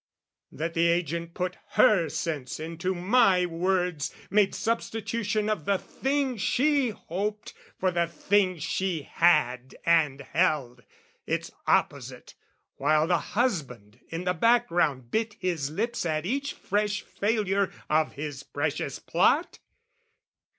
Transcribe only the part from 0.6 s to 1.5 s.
the agent